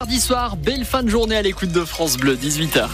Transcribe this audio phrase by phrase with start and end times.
[0.00, 2.88] Mardi soir, belle fin de journée à l'écoute de France Bleu, 18h.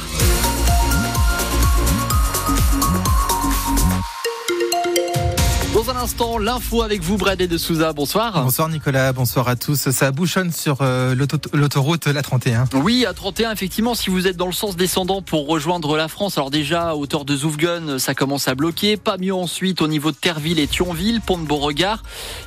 [5.84, 7.92] Dans un instant, l'info avec vous, Bradley de Souza.
[7.92, 8.42] Bonsoir.
[8.42, 9.90] Bonsoir Nicolas, bonsoir à tous.
[9.90, 11.14] Ça bouchonne sur euh,
[11.52, 12.64] l'autoroute la 31.
[12.74, 16.38] Oui, à 31, effectivement, si vous êtes dans le sens descendant pour rejoindre la France,
[16.38, 18.96] alors déjà, à hauteur de Zoufgun, ça commence à bloquer.
[18.96, 22.02] Pas mieux ensuite au niveau de Terville et Thionville, pont de Beauregard.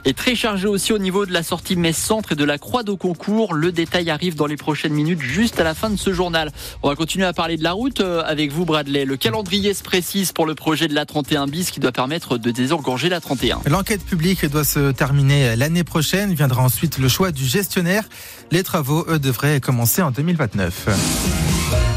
[0.06, 2.94] Et très chargé aussi au niveau de la sortie Metz-Centre et de la Croix de
[2.94, 3.54] Concours.
[3.54, 6.52] Le détail arrive dans les prochaines minutes, juste à la fin de ce journal.
[6.82, 9.06] On va continuer à parler de la route euh, avec vous, Bradley.
[9.06, 12.50] Le calendrier se précise pour le projet de la 31 bis qui doit permettre de
[12.50, 13.27] désengorger la 31.
[13.66, 16.34] L'enquête publique doit se terminer l'année prochaine.
[16.34, 18.04] Viendra ensuite le choix du gestionnaire.
[18.52, 21.97] Les travaux, devraient commencer en 2029.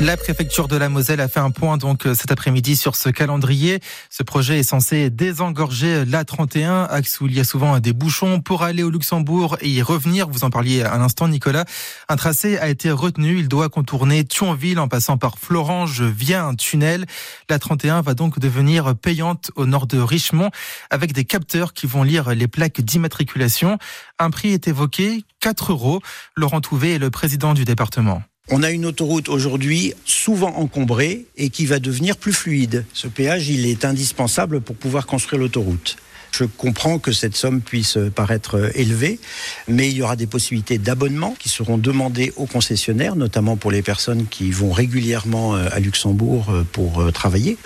[0.00, 3.80] La préfecture de la Moselle a fait un point donc cet après-midi sur ce calendrier.
[4.10, 8.64] Ce projet est censé désengorger l'A31, axe où il y a souvent des bouchons pour
[8.64, 10.28] aller au Luxembourg et y revenir.
[10.28, 11.64] Vous en parliez à l'instant, Nicolas.
[12.08, 13.38] Un tracé a été retenu.
[13.38, 17.06] Il doit contourner Thionville en passant par Florange via un tunnel.
[17.48, 20.50] L'A31 va donc devenir payante au nord de Richemont
[20.90, 23.78] avec des capteurs qui vont lire les plaques d'immatriculation.
[24.18, 26.00] Un prix est évoqué, 4 euros.
[26.34, 28.22] Laurent Touvet est le président du département.
[28.50, 32.84] On a une autoroute aujourd'hui souvent encombrée et qui va devenir plus fluide.
[32.92, 35.96] Ce péage, il est indispensable pour pouvoir construire l'autoroute.
[36.36, 39.20] Je comprends que cette somme puisse paraître élevée,
[39.68, 43.82] mais il y aura des possibilités d'abonnement qui seront demandées aux concessionnaires, notamment pour les
[43.82, 47.56] personnes qui vont régulièrement euh, à Luxembourg euh, pour euh, travailler.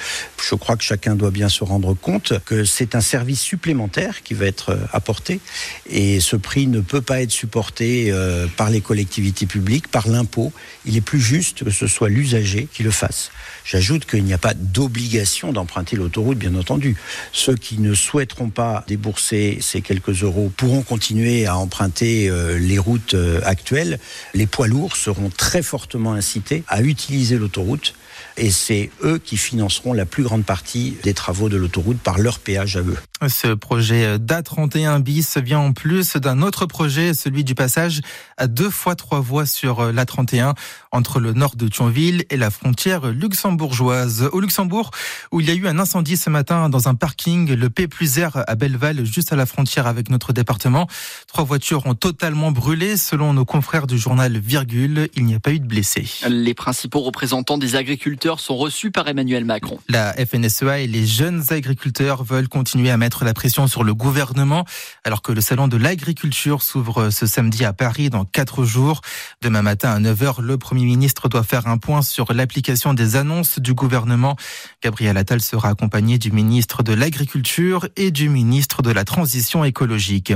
[0.46, 4.34] Je crois que chacun doit bien se rendre compte que c'est un service supplémentaire qui
[4.34, 5.40] va être apporté
[5.88, 8.12] et ce prix ne peut pas être supporté
[8.56, 10.52] par les collectivités publiques, par l'impôt.
[10.86, 13.30] Il est plus juste que ce soit l'usager qui le fasse.
[13.64, 16.96] J'ajoute qu'il n'y a pas d'obligation d'emprunter l'autoroute, bien entendu.
[17.32, 18.48] Ceux qui ne souhaiteront
[18.86, 23.98] débourser ces quelques euros pourront continuer à emprunter euh, les routes euh, actuelles.
[24.34, 27.94] Les poids lourds seront très fortement incités à utiliser l'autoroute
[28.36, 32.38] et c'est eux qui financeront la plus grande partie des travaux de l'autoroute par leur
[32.38, 32.96] péage à eux.
[33.28, 38.00] Ce projet d'A31 bis vient en plus d'un autre projet, celui du passage
[38.36, 40.54] à deux fois trois voies sur l'A31
[40.92, 44.28] entre le nord de Thionville et la frontière luxembourgeoise.
[44.32, 44.90] Au Luxembourg,
[45.32, 48.18] où il y a eu un incendie ce matin dans un parking, le P plus
[48.18, 50.86] R à Belleval, juste à la frontière avec notre département.
[51.26, 52.96] Trois voitures ont totalement brûlé.
[52.96, 56.06] Selon nos confrères du journal Virgule, il n'y a pas eu de blessés.
[56.28, 58.07] Les principaux représentants des agriculteurs
[58.38, 59.78] sont reçus par Emmanuel Macron.
[59.88, 64.64] La FNSEA et les jeunes agriculteurs veulent continuer à mettre la pression sur le gouvernement
[65.04, 69.00] alors que le salon de l'agriculture s'ouvre ce samedi à Paris dans quatre jours.
[69.42, 73.58] Demain matin à 9h, le Premier ministre doit faire un point sur l'application des annonces
[73.58, 74.36] du gouvernement.
[74.82, 80.32] Gabriel Attal sera accompagné du ministre de l'Agriculture et du ministre de la Transition écologique.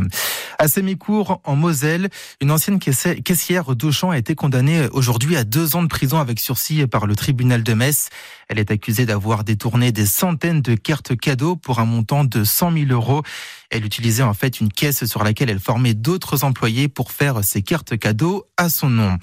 [0.58, 2.08] À Sémicourt, en Moselle,
[2.40, 6.86] une ancienne caissière d'Auchan a été condamnée aujourd'hui à deux ans de prison avec sursis
[6.86, 8.08] par le tribunal de Metz.
[8.48, 12.72] Elle est accusée d'avoir détourné des centaines de cartes cadeaux pour un montant de 100
[12.72, 13.22] 000 euros.
[13.70, 17.62] Elle utilisait en fait une caisse sur laquelle elle formait d'autres employés pour faire ces
[17.62, 19.18] cartes cadeaux à son nom.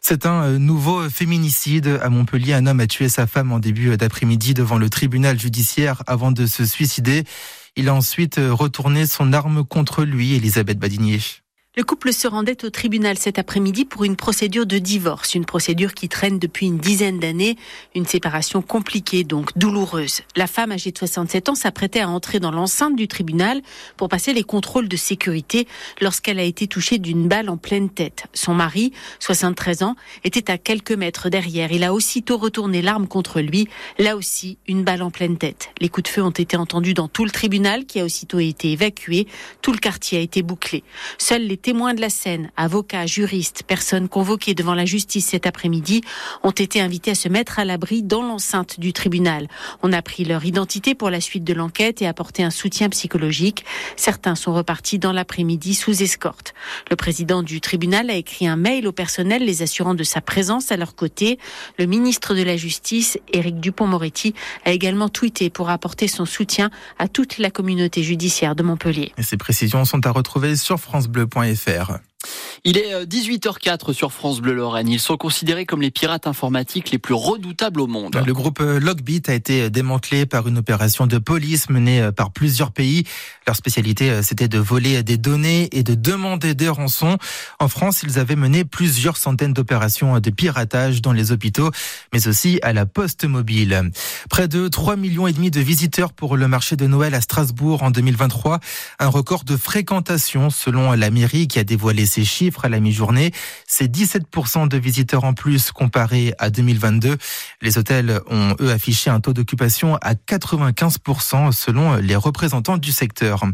[0.00, 1.98] C'est un euh, nouveau féminicide.
[2.02, 6.02] À Montpellier, un homme a tué sa femme en début d'après-midi devant le tribunal judiciaire
[6.06, 7.24] avant de se suicider.
[7.76, 11.20] Il a ensuite retourné son arme contre lui, Elisabeth Badinier.
[11.78, 15.92] Le couple se rendait au tribunal cet après-midi pour une procédure de divorce, une procédure
[15.92, 17.58] qui traîne depuis une dizaine d'années,
[17.94, 20.22] une séparation compliquée donc douloureuse.
[20.36, 23.60] La femme âgée de 67 ans s'apprêtait à entrer dans l'enceinte du tribunal
[23.98, 25.68] pour passer les contrôles de sécurité
[26.00, 28.24] lorsqu'elle a été touchée d'une balle en pleine tête.
[28.32, 31.72] Son mari, 73 ans, était à quelques mètres derrière.
[31.72, 35.68] Il a aussitôt retourné l'arme contre lui, là aussi une balle en pleine tête.
[35.82, 38.72] Les coups de feu ont été entendus dans tout le tribunal qui a aussitôt été
[38.72, 39.26] évacué.
[39.60, 40.82] Tout le quartier a été bouclé.
[41.38, 46.00] Les témoins de la scène, avocats, juristes, personnes convoquées devant la justice cet après-midi,
[46.44, 49.48] ont été invités à se mettre à l'abri dans l'enceinte du tribunal.
[49.82, 53.64] On a pris leur identité pour la suite de l'enquête et apporté un soutien psychologique.
[53.96, 56.54] Certains sont repartis dans l'après-midi sous escorte.
[56.88, 60.70] Le président du tribunal a écrit un mail au personnel les assurant de sa présence
[60.70, 61.36] à leur côté.
[61.80, 64.34] Le ministre de la Justice, Éric Dupont-Moretti,
[64.64, 66.70] a également tweeté pour apporter son soutien
[67.00, 69.12] à toute la communauté judiciaire de Montpellier.
[69.18, 72.00] Ces précisions sont à retrouver sur francebleu.fr faire.
[72.64, 74.88] Il est 18h04 euh, sur France Bleu Lorraine.
[74.88, 78.20] Ils sont considérés comme les pirates informatiques les plus redoutables au monde.
[78.24, 82.30] Le groupe euh, Logbit a été démantelé par une opération de police menée euh, par
[82.30, 83.04] plusieurs pays.
[83.46, 87.16] Leur spécialité, c'était de voler des données et de demander des rançons.
[87.60, 91.70] En France, ils avaient mené plusieurs centaines d'opérations de piratage dans les hôpitaux,
[92.12, 93.90] mais aussi à la poste mobile.
[94.30, 97.84] Près de 3 millions et demi de visiteurs pour le marché de Noël à Strasbourg
[97.84, 98.58] en 2023.
[98.98, 103.32] Un record de fréquentation selon la mairie qui a dévoilé ces chiffres à la mi-journée.
[103.66, 107.16] C'est 17% de visiteurs en plus comparé à 2022.
[107.62, 113.44] Les hôtels ont, eux, affiché un taux d'occupation à 95% selon les représentants du secteur.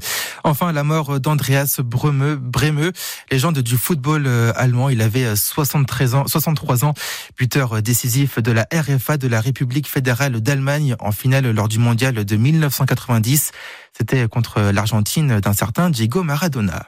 [0.45, 2.93] Enfin, la mort d'Andreas Bremeux, Bremeux,
[3.31, 4.89] légende du football euh, allemand.
[4.89, 6.95] Il avait 73 ans, 63 ans,
[7.37, 12.25] buteur décisif de la RFA de la République fédérale d'Allemagne en finale lors du mondial
[12.25, 13.53] de 1990.
[13.97, 16.81] C'était contre l'Argentine d'un certain Diego Maradona.